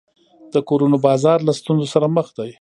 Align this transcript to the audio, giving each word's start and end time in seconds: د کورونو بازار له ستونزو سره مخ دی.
د 0.53 0.55
کورونو 0.69 0.97
بازار 1.07 1.39
له 1.47 1.53
ستونزو 1.59 1.87
سره 1.93 2.07
مخ 2.15 2.27
دی. 2.37 2.51